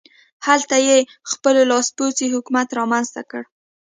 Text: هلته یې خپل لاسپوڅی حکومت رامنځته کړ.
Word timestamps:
هلته 0.45 0.75
یې 0.87 0.97
خپل 1.31 1.55
لاسپوڅی 1.71 2.27
حکومت 2.35 2.67
رامنځته 2.79 3.21
کړ. 3.31 3.43